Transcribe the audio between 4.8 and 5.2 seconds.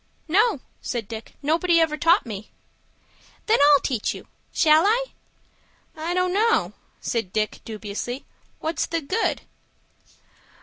I?"